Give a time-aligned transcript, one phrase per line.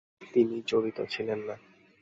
[0.33, 1.55] তিনি জড়িত ছিলেন না।